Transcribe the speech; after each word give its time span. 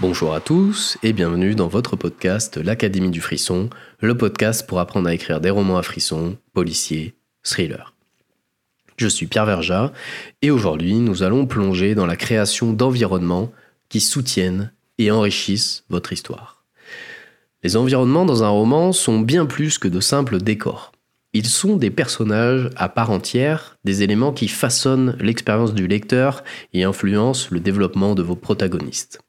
Bonjour 0.00 0.32
à 0.32 0.40
tous 0.40 0.96
et 1.02 1.12
bienvenue 1.12 1.54
dans 1.54 1.68
votre 1.68 1.94
podcast 1.94 2.56
L'Académie 2.56 3.10
du 3.10 3.20
Frisson, 3.20 3.68
le 4.00 4.16
podcast 4.16 4.66
pour 4.66 4.80
apprendre 4.80 5.10
à 5.10 5.12
écrire 5.12 5.42
des 5.42 5.50
romans 5.50 5.76
à 5.76 5.82
frisson, 5.82 6.38
policiers, 6.54 7.16
thrillers. 7.42 7.92
Je 8.96 9.08
suis 9.08 9.26
Pierre 9.26 9.44
Verja 9.44 9.92
et 10.40 10.50
aujourd'hui 10.50 10.94
nous 10.94 11.22
allons 11.22 11.44
plonger 11.44 11.94
dans 11.94 12.06
la 12.06 12.16
création 12.16 12.72
d'environnements 12.72 13.52
qui 13.90 14.00
soutiennent 14.00 14.72
et 14.96 15.10
enrichissent 15.10 15.84
votre 15.90 16.14
histoire. 16.14 16.64
Les 17.62 17.76
environnements 17.76 18.24
dans 18.24 18.42
un 18.42 18.48
roman 18.48 18.92
sont 18.92 19.20
bien 19.20 19.44
plus 19.44 19.76
que 19.76 19.88
de 19.88 20.00
simples 20.00 20.38
décors. 20.38 20.92
Ils 21.34 21.46
sont 21.46 21.76
des 21.76 21.90
personnages 21.90 22.70
à 22.76 22.88
part 22.88 23.10
entière, 23.10 23.76
des 23.84 24.02
éléments 24.02 24.32
qui 24.32 24.48
façonnent 24.48 25.18
l'expérience 25.20 25.74
du 25.74 25.86
lecteur 25.86 26.42
et 26.72 26.84
influencent 26.84 27.48
le 27.50 27.60
développement 27.60 28.14
de 28.14 28.22
vos 28.22 28.34
protagonistes. 28.34 29.20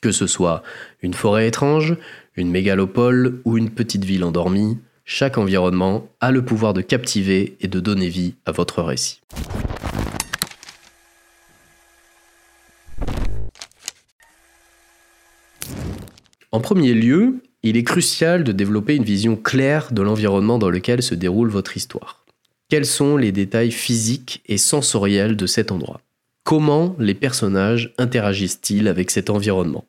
Que 0.00 0.12
ce 0.12 0.26
soit 0.26 0.62
une 1.02 1.14
forêt 1.14 1.48
étrange, 1.48 1.96
une 2.36 2.50
mégalopole 2.50 3.40
ou 3.44 3.58
une 3.58 3.70
petite 3.70 4.04
ville 4.04 4.22
endormie, 4.22 4.78
chaque 5.04 5.38
environnement 5.38 6.08
a 6.20 6.30
le 6.30 6.44
pouvoir 6.44 6.74
de 6.74 6.82
captiver 6.82 7.56
et 7.60 7.66
de 7.66 7.80
donner 7.80 8.08
vie 8.08 8.34
à 8.46 8.52
votre 8.52 8.82
récit. 8.82 9.20
En 16.52 16.60
premier 16.60 16.94
lieu, 16.94 17.42
il 17.62 17.76
est 17.76 17.84
crucial 17.84 18.44
de 18.44 18.52
développer 18.52 18.94
une 18.96 19.04
vision 19.04 19.36
claire 19.36 19.92
de 19.92 20.02
l'environnement 20.02 20.58
dans 20.58 20.70
lequel 20.70 21.02
se 21.02 21.14
déroule 21.14 21.48
votre 21.48 21.76
histoire. 21.76 22.24
Quels 22.68 22.86
sont 22.86 23.16
les 23.16 23.32
détails 23.32 23.72
physiques 23.72 24.42
et 24.46 24.58
sensoriels 24.58 25.36
de 25.36 25.46
cet 25.46 25.72
endroit? 25.72 26.00
Comment 26.48 26.96
les 26.98 27.12
personnages 27.12 27.92
interagissent-ils 27.98 28.88
avec 28.88 29.10
cet 29.10 29.28
environnement? 29.28 29.84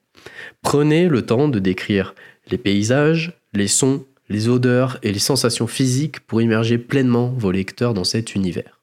Prenez 0.61 1.07
le 1.07 1.21
temps 1.21 1.47
de 1.47 1.57
décrire 1.57 2.16
les 2.51 2.57
paysages, 2.57 3.31
les 3.53 3.69
sons, 3.69 4.03
les 4.27 4.49
odeurs 4.49 4.99
et 5.01 5.13
les 5.13 5.19
sensations 5.19 5.67
physiques 5.67 6.19
pour 6.19 6.41
immerger 6.41 6.77
pleinement 6.77 7.29
vos 7.29 7.51
lecteurs 7.51 7.93
dans 7.93 8.03
cet 8.03 8.35
univers. 8.35 8.81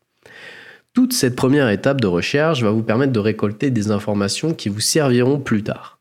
Toute 0.94 1.12
cette 1.12 1.36
première 1.36 1.68
étape 1.68 2.00
de 2.00 2.06
recherche 2.06 2.62
va 2.62 2.70
vous 2.70 2.83
permettre 2.83 3.12
de 3.12 3.20
récolter 3.20 3.70
des 3.70 3.90
informations 3.90 4.55
qui 4.55 4.70
vous 4.70 4.80
serviront 4.80 5.38
plus 5.38 5.62
tard. 5.62 5.98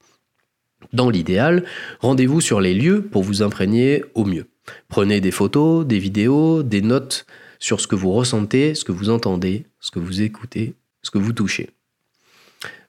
Dans 0.93 1.09
l'idéal, 1.09 1.65
rendez-vous 1.99 2.39
sur 2.39 2.61
les 2.61 2.73
lieux 2.73 3.01
pour 3.01 3.23
vous 3.23 3.41
imprégner 3.41 4.05
au 4.13 4.23
mieux. 4.23 4.47
Prenez 4.87 5.19
des 5.19 5.31
photos, 5.31 5.85
des 5.85 5.99
vidéos, 5.99 6.63
des 6.63 6.81
notes 6.81 7.25
sur 7.59 7.81
ce 7.81 7.87
que 7.87 7.95
vous 7.95 8.13
ressentez, 8.13 8.75
ce 8.75 8.85
que 8.85 8.93
vous 8.93 9.09
entendez, 9.09 9.65
ce 9.81 9.91
que 9.91 9.99
vous 9.99 10.21
écoutez, 10.21 10.73
ce 11.05 11.11
que 11.11 11.17
vous 11.17 11.33
touchez. 11.33 11.69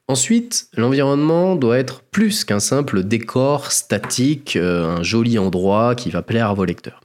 Ensuite, 0.08 0.68
l'environnement 0.76 1.56
doit 1.56 1.78
être 1.78 2.00
plus 2.00 2.44
qu'un 2.44 2.60
simple 2.60 3.02
décor 3.02 3.72
statique, 3.72 4.54
euh, 4.54 4.98
un 4.98 5.02
joli 5.02 5.36
endroit 5.36 5.96
qui 5.96 6.10
va 6.10 6.22
plaire 6.22 6.48
à 6.48 6.54
vos 6.54 6.64
lecteurs. 6.64 7.00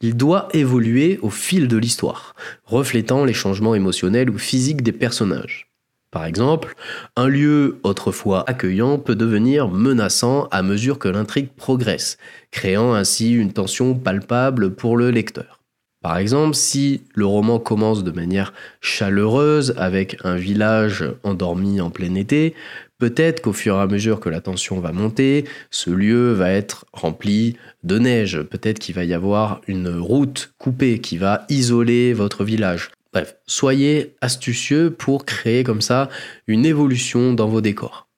Il 0.00 0.16
doit 0.16 0.48
évoluer 0.52 1.20
au 1.22 1.30
fil 1.30 1.68
de 1.68 1.76
l'histoire, 1.76 2.34
reflétant 2.64 3.24
les 3.24 3.34
changements 3.34 3.76
émotionnels 3.76 4.30
ou 4.30 4.38
physiques 4.38 4.82
des 4.82 4.92
personnages. 4.92 5.70
Par 6.10 6.24
exemple, 6.24 6.74
un 7.14 7.28
lieu 7.28 7.78
autrefois 7.84 8.42
accueillant 8.50 8.98
peut 8.98 9.14
devenir 9.14 9.68
menaçant 9.68 10.48
à 10.50 10.62
mesure 10.62 10.98
que 10.98 11.08
l'intrigue 11.08 11.50
progresse, 11.56 12.18
créant 12.50 12.94
ainsi 12.94 13.32
une 13.32 13.52
tension 13.52 13.94
palpable 13.94 14.74
pour 14.74 14.96
le 14.96 15.12
lecteur. 15.12 15.59
Par 16.02 16.16
exemple, 16.16 16.54
si 16.54 17.02
le 17.14 17.26
roman 17.26 17.58
commence 17.58 18.04
de 18.04 18.10
manière 18.10 18.54
chaleureuse 18.80 19.74
avec 19.76 20.16
un 20.24 20.36
village 20.36 21.04
endormi 21.24 21.82
en 21.82 21.90
plein 21.90 22.14
été, 22.14 22.54
peut-être 22.98 23.42
qu'au 23.42 23.52
fur 23.52 23.76
et 23.76 23.80
à 23.80 23.86
mesure 23.86 24.18
que 24.18 24.30
la 24.30 24.40
tension 24.40 24.80
va 24.80 24.92
monter, 24.92 25.44
ce 25.70 25.90
lieu 25.90 26.32
va 26.32 26.50
être 26.52 26.86
rempli 26.94 27.58
de 27.84 27.98
neige, 27.98 28.40
peut-être 28.40 28.78
qu'il 28.78 28.94
va 28.94 29.04
y 29.04 29.12
avoir 29.12 29.60
une 29.66 29.88
route 29.88 30.54
coupée 30.56 31.00
qui 31.00 31.18
va 31.18 31.44
isoler 31.50 32.14
votre 32.14 32.44
village. 32.44 32.90
Bref, 33.12 33.36
soyez 33.46 34.14
astucieux 34.22 34.90
pour 34.90 35.26
créer 35.26 35.64
comme 35.64 35.82
ça 35.82 36.08
une 36.46 36.64
évolution 36.64 37.34
dans 37.34 37.48
vos 37.48 37.60
décors. 37.60 38.08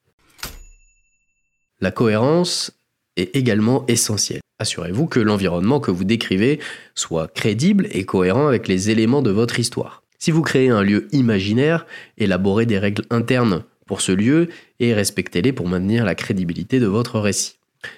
La 1.81 1.91
cohérence 1.91 2.71
est 3.17 3.35
également 3.35 3.85
essentielle. 3.87 4.39
Assurez-vous 4.63 5.07
que 5.07 5.19
l'environnement 5.19 5.81
que 5.81 5.91
vous 5.91 6.05
décrivez 6.05 6.57
soit 6.95 7.27
crédible 7.27 7.89
et 7.91 8.05
cohérent 8.05 8.47
avec 8.47 8.69
les 8.69 8.89
éléments 8.89 9.21
de 9.21 9.29
votre 9.29 9.59
histoire. 9.59 10.03
Si 10.19 10.31
vous 10.31 10.41
créez 10.41 10.69
un 10.69 10.83
lieu 10.83 11.09
imaginaire, 11.11 11.85
élaborez 12.17 12.65
des 12.65 12.79
règles 12.79 13.03
internes 13.09 13.65
pour 13.87 13.99
ce 13.99 14.13
lieu 14.13 14.47
et 14.79 14.93
respectez-les 14.93 15.51
pour 15.51 15.67
maintenir 15.67 16.05
la 16.05 16.15
crédibilité 16.15 16.79
de 16.79 16.85
votre 16.85 17.19
récit. 17.19 17.57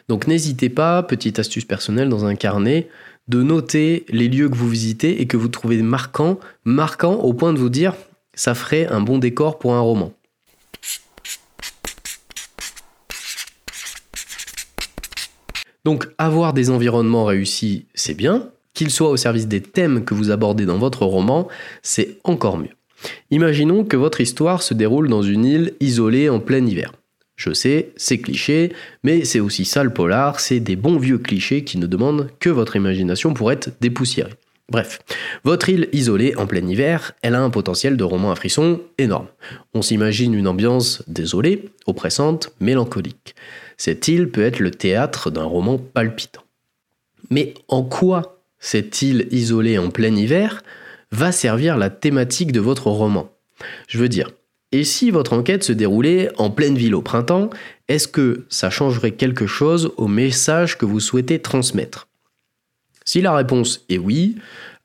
Donc 0.10 0.26
n'hésitez 0.26 0.70
pas, 0.70 1.04
petite 1.04 1.38
astuce 1.38 1.66
personnelle 1.66 2.10
dans 2.10 2.26
un 2.26 2.34
carnet, 2.34 2.88
de 3.28 3.44
noter 3.44 4.04
les 4.10 4.28
lieux 4.28 4.50
que 4.50 4.58
vous 4.58 4.68
visitez 4.68 5.22
et 5.22 5.28
que 5.28 5.38
vous 5.38 5.50
trouvez 5.50 5.84
marquants, 5.84 6.40
marquants 6.64 7.20
au 7.20 7.34
point 7.34 7.54
de 7.54 7.60
vous 7.60 7.70
dire 7.70 7.94
ça 8.34 8.56
ferait 8.56 8.88
un 8.88 9.02
bon 9.02 9.20
décor 9.20 9.60
pour 9.60 9.76
un 9.76 9.82
roman. 9.82 10.14
Donc 15.86 16.08
avoir 16.18 16.54
des 16.54 16.72
environnements 16.72 17.26
réussis, 17.26 17.86
c'est 17.94 18.16
bien. 18.16 18.50
Qu'ils 18.74 18.92
soient 18.92 19.12
au 19.12 19.18
service 19.18 19.48
des 19.48 19.62
thèmes 19.62 20.04
que 20.04 20.14
vous 20.14 20.32
abordez 20.32 20.66
dans 20.66 20.80
votre 20.80 21.06
roman, 21.06 21.48
c'est 21.84 22.18
encore 22.24 22.58
mieux. 22.58 22.76
Imaginons 23.30 23.86
que 23.86 23.96
votre 23.96 24.20
histoire 24.20 24.64
se 24.64 24.74
déroule 24.74 25.08
dans 25.08 25.22
une 25.22 25.46
île 25.46 25.74
isolée 25.80 26.28
en 26.28 26.40
plein 26.40 26.66
hiver. 26.66 26.92
Je 27.38 27.54
sais, 27.54 27.92
c'est 27.98 28.18
cliché, 28.18 28.74
mais 29.04 29.26
c'est 29.26 29.40
aussi 29.40 29.64
ça 29.64 29.84
le 29.84 29.92
polar, 29.92 30.40
c'est 30.40 30.60
des 30.60 30.76
bons 30.76 30.98
vieux 30.98 31.18
clichés 31.18 31.64
qui 31.64 31.78
ne 31.78 31.86
demandent 31.86 32.30
que 32.40 32.50
votre 32.50 32.76
imagination 32.76 33.34
pour 33.34 33.52
être 33.52 33.70
dépoussiérée. 33.80 34.34
Bref, 34.72 35.00
votre 35.44 35.70
île 35.70 35.90
isolée 35.94 36.36
en 36.38 36.48
plein 36.48 36.66
hiver, 36.66 37.12
elle 37.22 37.36
a 37.36 37.42
un 37.42 37.52
potentiel 37.52 37.98
de 37.98 38.04
roman 38.04 38.32
à 38.32 38.36
frisson 38.36 38.82
énorme. 38.98 39.28
On 39.76 39.84
s'imagine 39.84 40.34
une 40.34 40.48
ambiance 40.48 41.04
désolée, 41.08 41.70
oppressante, 41.86 42.52
mélancolique. 42.60 43.36
Cette 43.78 44.08
île 44.08 44.30
peut 44.30 44.44
être 44.44 44.60
le 44.60 44.72
théâtre 44.72 45.32
d'un 45.32 45.44
roman 45.44 45.78
palpitant. 45.78 46.44
Mais 47.30 47.54
en 47.68 47.84
quoi 47.84 48.40
cette 48.60 49.02
île 49.02 49.28
isolée 49.32 49.78
en 49.78 49.90
plein 49.90 50.16
hiver 50.16 50.64
va 51.12 51.32
servir 51.32 51.78
la 51.78 51.90
thématique 51.90 52.52
de 52.52 52.60
votre 52.60 52.88
roman? 52.88 53.30
Je 53.88 53.98
veux 53.98 54.10
dire, 54.10 54.32
et 54.72 54.84
si 54.84 55.12
votre 55.12 55.34
enquête 55.34 55.64
se 55.64 55.72
déroulait 55.72 56.30
en 56.38 56.50
pleine 56.50 56.78
ville 56.78 56.96
au 56.96 57.02
printemps, 57.02 57.50
est-ce 57.88 58.08
que 58.08 58.46
ça 58.50 58.70
changerait 58.70 59.12
quelque 59.12 59.48
chose 59.48 59.92
au 59.98 60.08
message 60.08 60.78
que 60.78 60.86
vous 60.86 61.00
souhaitez 61.00 61.40
transmettre? 61.40 62.08
Si 63.06 63.22
la 63.22 63.34
réponse 63.36 63.86
est 63.90 63.98
oui, 63.98 64.36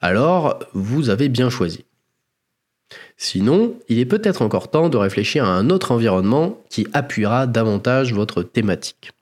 alors 0.00 0.60
vous 0.74 1.08
avez 1.10 1.28
bien 1.28 1.50
choisi. 1.50 1.84
Sinon, 3.22 3.76
il 3.90 3.98
est 3.98 4.06
peut-être 4.06 4.40
encore 4.40 4.70
temps 4.70 4.88
de 4.88 4.96
réfléchir 4.96 5.44
à 5.44 5.54
un 5.54 5.68
autre 5.68 5.92
environnement 5.92 6.58
qui 6.70 6.86
appuiera 6.94 7.46
davantage 7.46 8.14
votre 8.14 8.42
thématique. 8.42 9.12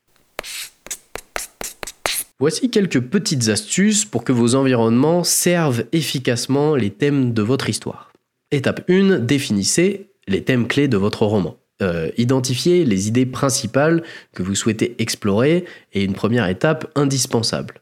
Voici 2.38 2.70
quelques 2.70 3.00
petites 3.00 3.48
astuces 3.48 4.04
pour 4.04 4.22
que 4.22 4.30
vos 4.30 4.54
environnements 4.54 5.24
servent 5.24 5.82
efficacement 5.90 6.76
les 6.76 6.90
thèmes 6.90 7.32
de 7.32 7.42
votre 7.42 7.68
histoire. 7.68 8.12
Étape 8.52 8.88
1, 8.88 9.18
définissez 9.18 10.10
les 10.28 10.44
thèmes 10.44 10.68
clés 10.68 10.86
de 10.86 10.96
votre 10.96 11.26
roman. 11.26 11.56
Euh, 11.82 12.12
identifiez 12.16 12.84
les 12.84 13.08
idées 13.08 13.26
principales 13.26 14.04
que 14.32 14.44
vous 14.44 14.54
souhaitez 14.54 14.94
explorer 15.00 15.64
et 15.92 16.04
une 16.04 16.14
première 16.14 16.46
étape 16.46 16.88
indispensable. 16.94 17.80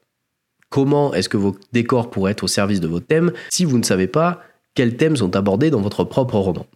Comment 0.70 1.12
est-ce 1.12 1.28
que 1.28 1.36
vos 1.36 1.58
décors 1.72 2.10
pourraient 2.10 2.32
être 2.32 2.44
au 2.44 2.48
service 2.48 2.80
de 2.80 2.88
vos 2.88 3.00
thèmes 3.00 3.32
si 3.50 3.66
vous 3.66 3.76
ne 3.76 3.84
savez 3.84 4.06
pas 4.06 4.40
quels 4.76 4.96
thèmes 4.96 5.16
sont 5.16 5.34
abordés 5.34 5.70
dans 5.70 5.80
votre 5.80 6.04
propre 6.04 6.36
roman. 6.36 6.66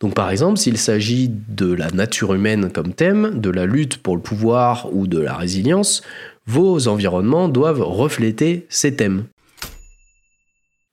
Donc 0.00 0.14
par 0.14 0.30
exemple, 0.30 0.58
s'il 0.58 0.76
s'agit 0.76 1.30
de 1.30 1.72
la 1.72 1.90
nature 1.90 2.34
humaine 2.34 2.70
comme 2.70 2.92
thème, 2.92 3.40
de 3.40 3.50
la 3.50 3.64
lutte 3.64 3.98
pour 3.98 4.16
le 4.16 4.22
pouvoir 4.22 4.94
ou 4.94 5.06
de 5.06 5.18
la 5.18 5.34
résilience, 5.34 6.02
vos 6.46 6.86
environnements 6.88 7.48
doivent 7.48 7.82
refléter 7.82 8.66
ces 8.68 8.94
thèmes. 8.94 9.24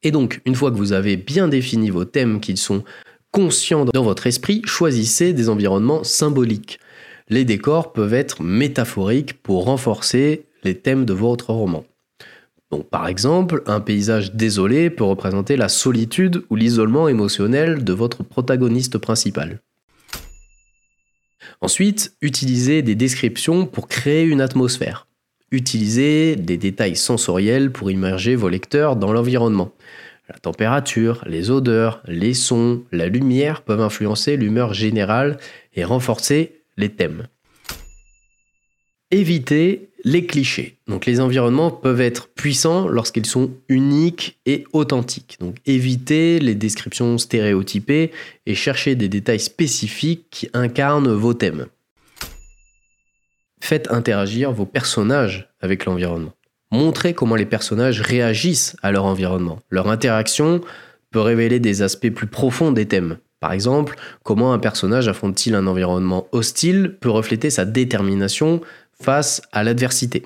Et 0.04 0.12
donc, 0.12 0.42
une 0.46 0.56
fois 0.56 0.72
que 0.72 0.78
vous 0.78 0.94
avez 0.94 1.18
bien 1.18 1.48
défini 1.48 1.90
vos 1.90 2.06
thèmes 2.06 2.40
qu'ils 2.40 2.58
sont 2.58 2.84
conscients 3.32 3.86
dans 3.86 4.04
votre 4.04 4.28
esprit, 4.28 4.62
choisissez 4.66 5.34
des 5.34 5.50
environnements 5.50 6.04
symboliques. 6.04 6.80
Les 7.28 7.44
décors 7.44 7.92
peuvent 7.92 8.14
être 8.14 8.44
métaphoriques 8.44 9.42
pour 9.42 9.66
renforcer 9.66 10.46
les 10.64 10.76
thèmes 10.76 11.06
de 11.06 11.14
votre 11.14 11.52
roman 11.52 11.86
par 12.90 13.08
exemple, 13.08 13.64
un 13.68 13.80
paysage 13.80 14.34
désolé 14.34 14.90
peut 14.90 15.04
représenter 15.04 15.56
la 15.56 15.70
solitude 15.70 16.44
ou 16.50 16.56
l'isolement 16.56 17.08
émotionnel 17.08 17.84
de 17.84 17.94
votre 17.94 18.24
protagoniste 18.24 18.98
principal. 18.98 19.62
Ensuite, 21.62 22.16
utilisez 22.22 22.82
des 22.82 22.96
descriptions 22.96 23.66
pour 23.66 23.88
créer 23.88 24.24
une 24.24 24.42
atmosphère. 24.42 25.08
Utilisez 25.52 26.36
des 26.36 26.58
détails 26.58 26.96
sensoriels 26.96 27.72
pour 27.72 27.92
immerger 27.92 28.36
vos 28.36 28.50
lecteurs 28.50 28.96
dans 28.96 29.14
l'environnement. 29.14 29.72
La 30.28 30.38
température, 30.40 31.24
les 31.28 31.52
odeurs, 31.52 32.02
les 32.08 32.34
sons, 32.34 32.84
la 32.92 33.08
lumière 33.08 33.62
peuvent 33.62 33.82
influencer 33.82 34.38
l'humeur 34.38 34.74
générale 34.74 35.38
et 35.76 35.84
renforcer 35.84 36.64
les 36.78 36.90
thèmes. 36.90 37.28
Évitez 39.12 39.92
les 40.06 40.28
clichés. 40.28 40.78
Donc 40.88 41.08
les 41.08 41.20
environnements 41.20 41.72
peuvent 41.72 42.00
être 42.00 42.30
puissants 42.30 42.88
lorsqu'ils 42.88 43.26
sont 43.26 43.52
uniques 43.68 44.38
et 44.46 44.64
authentiques. 44.72 45.38
Donc 45.42 45.56
évitez 45.66 46.40
les 46.40 46.54
descriptions 46.54 47.18
stéréotypées 47.18 48.12
et 48.46 48.56
cherchez 48.56 48.96
des 48.96 49.10
détails 49.10 49.40
spécifiques 49.40 50.28
qui 50.30 50.48
incarnent 50.54 51.12
vos 51.12 51.34
thèmes. 51.34 51.66
Faites 53.60 53.92
interagir 53.92 54.52
vos 54.52 54.68
personnages 54.68 55.50
avec 55.60 55.86
l'environnement. 55.86 56.34
Montrez 56.72 57.16
comment 57.16 57.36
les 57.36 57.48
personnages 57.48 58.02
réagissent 58.02 58.76
à 58.84 58.92
leur 58.92 59.06
environnement. 59.06 59.60
Leur 59.72 59.90
interaction 59.90 60.62
peut 61.10 61.20
révéler 61.20 61.60
des 61.60 61.82
aspects 61.82 62.12
plus 62.12 62.28
profonds 62.28 62.72
des 62.72 62.88
thèmes. 62.88 63.18
Par 63.40 63.54
exemple, 63.54 63.96
comment 64.24 64.54
un 64.54 64.60
personnage 64.60 65.08
affronte-t-il 65.08 65.56
un 65.56 65.68
environnement 65.68 66.28
hostile 66.32 66.98
peut 67.00 67.10
refléter 67.10 67.50
sa 67.50 67.66
détermination 67.66 68.62
face 69.02 69.42
à 69.52 69.64
l'adversité. 69.64 70.24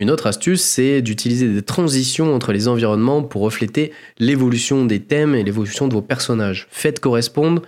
Une 0.00 0.10
autre 0.10 0.28
astuce, 0.28 0.62
c'est 0.62 1.02
d'utiliser 1.02 1.48
des 1.48 1.62
transitions 1.62 2.32
entre 2.32 2.52
les 2.52 2.68
environnements 2.68 3.22
pour 3.22 3.42
refléter 3.42 3.92
l'évolution 4.18 4.84
des 4.84 5.00
thèmes 5.00 5.34
et 5.34 5.42
l'évolution 5.42 5.88
de 5.88 5.94
vos 5.94 6.02
personnages. 6.02 6.68
Faites 6.70 7.00
correspondre 7.00 7.62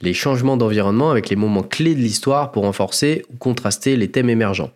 les 0.00 0.12
changements 0.12 0.56
d'environnement 0.56 1.12
avec 1.12 1.28
les 1.28 1.36
moments 1.36 1.62
clés 1.62 1.94
de 1.94 2.00
l'histoire 2.00 2.50
pour 2.50 2.64
renforcer 2.64 3.24
ou 3.32 3.36
contraster 3.36 3.96
les 3.96 4.10
thèmes 4.10 4.28
émergents. 4.28 4.72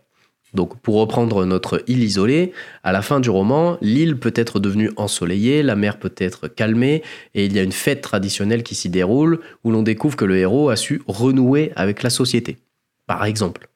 Donc 0.54 0.78
pour 0.80 0.94
reprendre 0.94 1.44
notre 1.44 1.82
île 1.88 2.04
isolée, 2.04 2.52
à 2.84 2.92
la 2.92 3.02
fin 3.02 3.18
du 3.18 3.30
roman, 3.30 3.78
l'île 3.82 4.16
peut 4.16 4.32
être 4.36 4.60
devenue 4.60 4.92
ensoleillée, 4.96 5.64
la 5.64 5.74
mer 5.74 5.98
peut 5.98 6.14
être 6.16 6.46
calmée, 6.46 7.02
et 7.34 7.44
il 7.44 7.52
y 7.52 7.58
a 7.58 7.62
une 7.62 7.72
fête 7.72 8.00
traditionnelle 8.00 8.62
qui 8.62 8.76
s'y 8.76 8.88
déroule 8.88 9.40
où 9.64 9.72
l'on 9.72 9.82
découvre 9.82 10.16
que 10.16 10.24
le 10.24 10.38
héros 10.38 10.70
a 10.70 10.76
su 10.76 11.02
renouer 11.08 11.72
avec 11.74 12.04
la 12.04 12.10
société. 12.10 12.58
Par 13.06 13.24
exemple. 13.24 13.68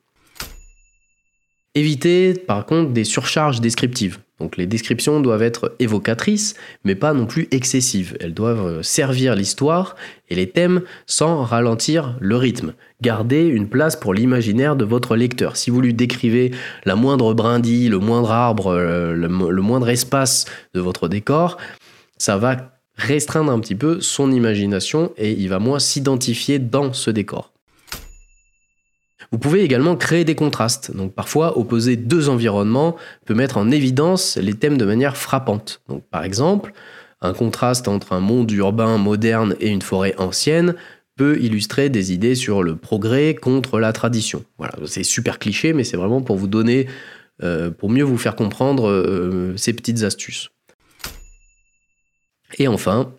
Évitez 1.77 2.35
par 2.35 2.67
contre 2.67 2.91
des 2.91 3.05
surcharges 3.05 3.61
descriptives. 3.61 4.19
Donc 4.41 4.57
les 4.57 4.67
descriptions 4.67 5.21
doivent 5.21 5.43
être 5.43 5.77
évocatrices, 5.79 6.55
mais 6.85 6.97
pas 6.97 7.13
non 7.13 7.27
plus 7.27 7.47
excessives. 7.53 8.17
Elles 8.19 8.35
doivent 8.35 8.67
euh, 8.67 8.83
servir 8.83 9.37
l'histoire 9.37 9.95
et 10.31 10.35
les 10.35 10.49
thèmes 10.49 10.83
sans 11.07 11.45
ralentir 11.45 12.17
le 12.21 12.37
rythme. 12.37 12.73
Gardez 13.03 13.45
une 13.45 13.69
place 13.69 13.95
pour 13.95 14.15
l'imaginaire 14.15 14.75
de 14.75 14.85
votre 14.85 15.15
lecteur. 15.15 15.57
Si 15.57 15.71
vous 15.71 15.81
lui 15.81 15.95
décrivez 15.95 16.51
la 16.87 16.97
moindre 16.97 17.35
brindille, 17.35 17.89
le 17.89 17.99
moindre 17.99 18.33
arbre, 18.33 18.69
euh, 18.69 19.13
le, 19.13 19.29
le 19.29 19.63
moindre 19.63 19.91
espace 19.91 20.47
de 20.75 20.81
votre 20.81 21.07
décor, 21.07 21.59
ça 22.19 22.37
va 22.37 22.81
restreindre 22.97 23.53
un 23.53 23.61
petit 23.61 23.77
peu 23.77 24.01
son 24.01 24.33
imagination 24.33 25.13
et 25.17 25.33
il 25.33 25.49
va 25.49 25.61
moins 25.61 25.79
s'identifier 25.79 26.59
dans 26.59 26.93
ce 26.93 27.11
décor. 27.11 27.53
Vous 29.33 29.39
pouvez 29.39 29.63
également 29.63 29.97
créer 29.97 30.25
des 30.25 30.35
contrastes. 30.35 30.95
Donc 30.95 31.15
parfois, 31.15 31.57
opposer 31.57 31.97
deux 31.97 32.29
environnements 32.29 32.97
peut 33.27 33.35
mettre 33.35 33.59
en 33.59 33.71
évidence 33.71 34.37
les 34.37 34.55
thèmes 34.55 34.77
de 34.77 34.85
manière 34.85 35.17
frappante. 35.17 35.83
Donc 35.89 36.05
par 36.11 36.25
exemple, 36.25 36.73
un 37.21 37.33
contraste 37.33 37.87
entre 37.87 38.13
un 38.13 38.21
monde 38.21 38.51
urbain 38.51 38.99
moderne 38.99 39.55
et 39.61 39.69
une 39.69 39.83
forêt 39.83 40.15
ancienne 40.19 40.75
peut 41.17 41.39
illustrer 41.41 41.91
des 41.91 42.13
idées 42.13 42.35
sur 42.35 42.63
le 42.63 42.77
progrès 42.77 43.35
contre 43.35 43.79
la 43.79 43.93
tradition. 43.93 44.43
Voilà, 44.59 44.75
c'est 44.87 45.03
super 45.05 45.39
cliché, 45.39 45.75
mais 45.75 45.85
c'est 45.85 45.99
vraiment 45.99 46.23
pour 46.23 46.37
vous 46.37 46.47
donner, 46.47 46.89
euh, 47.43 47.71
pour 47.71 47.91
mieux 47.91 48.05
vous 48.05 48.17
faire 48.17 48.35
comprendre 48.35 48.89
euh, 48.89 49.55
ces 49.57 49.75
petites 49.75 50.03
astuces. 50.03 50.49
Et 52.59 52.69
enfin, 52.69 53.13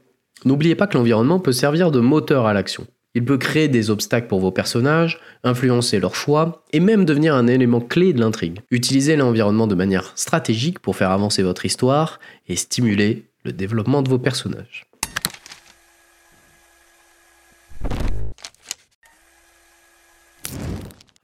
n'oubliez 0.45 0.75
pas 0.75 0.87
que 0.87 0.97
l'environnement 0.97 1.39
peut 1.39 1.51
servir 1.51 1.91
de 1.91 1.99
moteur 1.99 2.47
à 2.47 2.53
l'action. 2.53 2.87
Il 3.13 3.25
peut 3.25 3.37
créer 3.37 3.67
des 3.67 3.89
obstacles 3.89 4.27
pour 4.27 4.39
vos 4.39 4.51
personnages, 4.51 5.19
influencer 5.43 5.99
leurs 5.99 6.15
choix 6.15 6.63
et 6.71 6.79
même 6.79 7.03
devenir 7.03 7.35
un 7.35 7.47
élément 7.47 7.81
clé 7.81 8.13
de 8.13 8.21
l'intrigue. 8.21 8.59
Utilisez 8.71 9.17
l'environnement 9.17 9.67
de 9.67 9.75
manière 9.75 10.13
stratégique 10.15 10.79
pour 10.79 10.95
faire 10.95 11.11
avancer 11.11 11.43
votre 11.43 11.65
histoire 11.65 12.21
et 12.47 12.55
stimuler 12.55 13.25
le 13.43 13.51
développement 13.51 14.01
de 14.01 14.07
vos 14.07 14.17
personnages. 14.17 14.85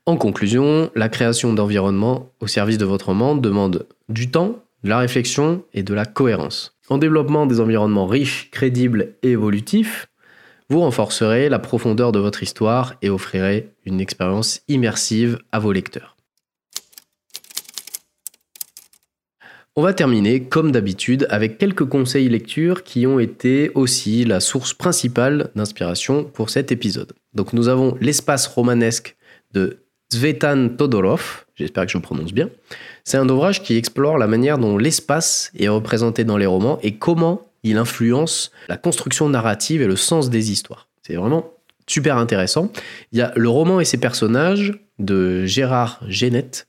En 0.06 0.18
conclusion, 0.18 0.92
la 0.94 1.08
création 1.08 1.54
d'environnement 1.54 2.32
au 2.42 2.48
service 2.48 2.78
de 2.78 2.86
votre 2.86 3.08
roman 3.08 3.36
demande 3.36 3.88
du 4.10 4.30
temps, 4.30 4.62
de 4.84 4.90
la 4.90 5.00
réflexion 5.00 5.64
et 5.74 5.84
de 5.84 5.94
la 5.94 6.06
cohérence. 6.06 6.78
En 6.90 6.98
développement 6.98 7.46
des 7.46 7.62
environnements 7.62 8.08
riches, 8.08 8.50
crédibles 8.52 9.16
et 9.24 9.32
évolutifs, 9.32 10.08
vous 10.70 10.82
renforcerez 10.82 11.50
la 11.50 11.60
profondeur 11.60 12.12
de 12.12 12.20
votre 12.20 12.44
histoire 12.44 12.96
et 13.02 13.10
offrirez 13.10 13.72
une 13.86 14.02
expérience 14.02 14.62
immersive 14.68 15.40
à 15.52 15.60
vos 15.60 15.72
lecteurs. 15.72 16.18
On 19.76 19.84
va 19.84 19.94
terminer, 19.94 20.42
comme 20.42 20.72
d'habitude, 20.72 21.28
avec 21.30 21.60
quelques 21.60 21.86
conseils 21.86 22.30
lecture 22.30 22.84
qui 22.84 23.06
ont 23.06 23.20
été 23.20 23.70
aussi 23.76 24.26
la 24.26 24.40
source 24.40 24.74
principale 24.74 25.52
d'inspiration 25.56 26.24
pour 26.24 26.50
cet 26.50 26.72
épisode. 26.72 27.14
Donc 27.34 27.54
nous 27.54 27.68
avons 27.68 27.96
L'espace 28.02 28.48
romanesque 28.48 29.16
de 29.54 29.86
Zvetan 30.12 30.70
Todorov, 30.70 31.46
j'espère 31.54 31.86
que 31.86 31.92
je 31.92 31.98
prononce 32.00 32.34
bien. 32.34 32.50
C'est 33.04 33.18
un 33.18 33.30
ouvrage 33.30 33.62
qui 33.62 33.78
explore 33.78 34.18
la 34.18 34.26
manière 34.26 34.58
dont 34.58 34.78
l'espace 34.78 35.52
est 35.58 35.68
représenté 35.68 36.24
dans 36.24 36.38
les 36.38 36.46
romans 36.48 36.80
et 36.82 36.96
comment 36.96 37.47
il 37.64 37.78
influence 37.78 38.52
la 38.68 38.78
construction 38.78 39.30
narrative 39.30 39.82
et 39.82 39.88
le 39.88 39.96
sens 39.96 40.30
des 40.30 40.52
histoires. 40.52 40.88
C'est 41.02 41.16
vraiment 41.16 41.52
super 41.88 42.18
intéressant. 42.18 42.72
Il 43.12 43.20
y 43.20 43.22
a 43.22 43.32
Le 43.36 43.50
roman 43.50 43.80
et 43.80 43.86
ses 43.86 43.98
personnages 43.98 44.80
de 45.00 45.46
Gérard 45.46 46.02
Genette. 46.08 46.68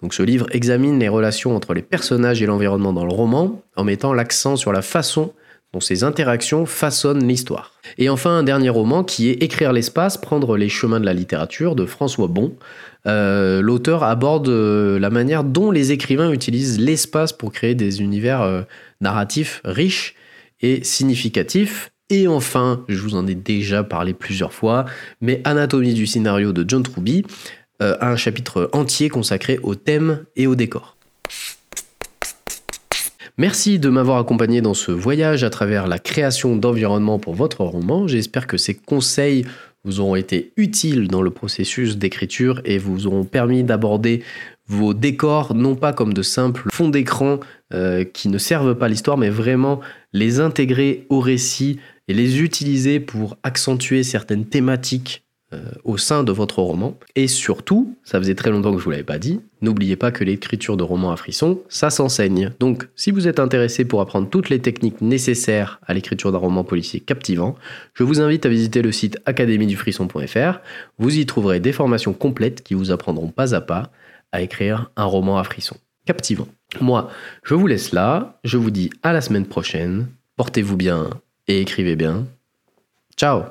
Donc 0.00 0.14
ce 0.14 0.22
livre 0.22 0.46
examine 0.52 0.98
les 0.98 1.08
relations 1.08 1.54
entre 1.54 1.74
les 1.74 1.82
personnages 1.82 2.42
et 2.42 2.46
l'environnement 2.46 2.92
dans 2.92 3.04
le 3.04 3.12
roman 3.12 3.62
en 3.76 3.84
mettant 3.84 4.12
l'accent 4.12 4.56
sur 4.56 4.72
la 4.72 4.82
façon 4.82 5.32
dont 5.72 5.80
ces 5.80 6.02
interactions 6.02 6.66
façonnent 6.66 7.26
l'histoire. 7.26 7.72
Et 7.96 8.08
enfin 8.08 8.30
un 8.30 8.42
dernier 8.42 8.70
roman 8.70 9.04
qui 9.04 9.30
est 9.30 9.42
Écrire 9.42 9.72
l'espace, 9.72 10.16
prendre 10.16 10.56
les 10.56 10.68
chemins 10.68 11.00
de 11.00 11.06
la 11.06 11.14
littérature 11.14 11.76
de 11.76 11.86
François 11.86 12.26
Bon. 12.26 12.54
Euh, 13.06 13.62
l'auteur 13.62 14.02
aborde 14.02 14.48
euh, 14.48 14.98
la 14.98 15.10
manière 15.10 15.44
dont 15.44 15.70
les 15.70 15.92
écrivains 15.92 16.32
utilisent 16.32 16.80
l'espace 16.80 17.32
pour 17.32 17.52
créer 17.52 17.74
des 17.74 18.02
univers 18.02 18.42
euh, 18.42 18.62
narratifs 19.00 19.60
riches 19.64 20.16
et 20.62 20.84
significatif. 20.84 21.92
Et 22.08 22.26
enfin, 22.26 22.84
je 22.88 23.00
vous 23.00 23.14
en 23.14 23.26
ai 23.26 23.36
déjà 23.36 23.84
parlé 23.84 24.14
plusieurs 24.14 24.52
fois, 24.52 24.84
mais 25.20 25.40
Anatomie 25.44 25.94
du 25.94 26.06
scénario 26.06 26.52
de 26.52 26.64
John 26.68 26.82
Truby 26.82 27.24
euh, 27.82 27.96
un 28.02 28.14
chapitre 28.16 28.68
entier 28.74 29.08
consacré 29.08 29.58
au 29.62 29.74
thème 29.74 30.24
et 30.36 30.46
au 30.46 30.54
décor. 30.54 30.98
Merci 33.38 33.78
de 33.78 33.88
m'avoir 33.88 34.18
accompagné 34.18 34.60
dans 34.60 34.74
ce 34.74 34.92
voyage 34.92 35.44
à 35.44 35.50
travers 35.50 35.86
la 35.86 35.98
création 35.98 36.56
d'environnement 36.56 37.18
pour 37.18 37.34
votre 37.34 37.64
roman. 37.64 38.06
J'espère 38.06 38.46
que 38.46 38.58
ces 38.58 38.74
conseils 38.74 39.46
vous 39.82 40.00
auront 40.00 40.16
été 40.16 40.52
utiles 40.58 41.08
dans 41.08 41.22
le 41.22 41.30
processus 41.30 41.96
d'écriture 41.96 42.60
et 42.66 42.76
vous 42.76 43.06
auront 43.06 43.24
permis 43.24 43.64
d'aborder 43.64 44.22
vos 44.66 44.92
décors 44.92 45.54
non 45.54 45.74
pas 45.74 45.94
comme 45.94 46.12
de 46.12 46.20
simples 46.20 46.68
fonds 46.70 46.90
d'écran 46.90 47.40
euh, 47.72 48.04
qui 48.04 48.28
ne 48.28 48.38
servent 48.38 48.74
pas 48.74 48.88
l'histoire, 48.88 49.16
mais 49.16 49.30
vraiment 49.30 49.80
les 50.12 50.40
intégrer 50.40 51.06
au 51.08 51.20
récit 51.20 51.78
et 52.08 52.14
les 52.14 52.40
utiliser 52.42 52.98
pour 52.98 53.36
accentuer 53.42 54.02
certaines 54.02 54.44
thématiques 54.44 55.22
euh, 55.52 55.58
au 55.82 55.98
sein 55.98 56.22
de 56.22 56.30
votre 56.30 56.62
roman. 56.62 56.96
Et 57.16 57.26
surtout, 57.26 57.96
ça 58.04 58.20
faisait 58.20 58.36
très 58.36 58.50
longtemps 58.50 58.72
que 58.72 58.78
je 58.78 58.84
vous 58.84 58.90
l'avais 58.90 59.02
pas 59.02 59.18
dit, 59.18 59.40
n'oubliez 59.62 59.96
pas 59.96 60.12
que 60.12 60.22
l'écriture 60.22 60.76
de 60.76 60.84
romans 60.84 61.10
à 61.10 61.16
frisson, 61.16 61.60
ça 61.68 61.90
s'enseigne. 61.90 62.52
Donc, 62.60 62.86
si 62.94 63.10
vous 63.10 63.26
êtes 63.26 63.40
intéressé 63.40 63.84
pour 63.84 64.00
apprendre 64.00 64.28
toutes 64.30 64.48
les 64.48 64.60
techniques 64.60 65.00
nécessaires 65.00 65.80
à 65.86 65.92
l'écriture 65.92 66.30
d'un 66.30 66.38
roman 66.38 66.62
policier 66.62 67.00
captivant, 67.00 67.56
je 67.94 68.04
vous 68.04 68.20
invite 68.20 68.46
à 68.46 68.48
visiter 68.48 68.80
le 68.80 68.92
site 68.92 69.18
académiedufrisson.fr. 69.26 70.60
Vous 70.98 71.18
y 71.18 71.26
trouverez 71.26 71.58
des 71.58 71.72
formations 71.72 72.12
complètes 72.12 72.62
qui 72.62 72.74
vous 72.74 72.92
apprendront 72.92 73.28
pas 73.28 73.52
à 73.52 73.60
pas 73.60 73.90
à 74.30 74.42
écrire 74.42 74.92
un 74.96 75.04
roman 75.04 75.36
à 75.36 75.42
frisson. 75.42 75.76
Captivant. 76.10 76.48
Moi, 76.80 77.08
je 77.44 77.54
vous 77.54 77.68
laisse 77.68 77.92
là. 77.92 78.40
Je 78.42 78.56
vous 78.56 78.72
dis 78.72 78.90
à 79.04 79.12
la 79.12 79.20
semaine 79.20 79.46
prochaine. 79.46 80.08
Portez-vous 80.34 80.76
bien 80.76 81.08
et 81.46 81.60
écrivez 81.60 81.94
bien. 81.94 82.26
Ciao 83.16 83.44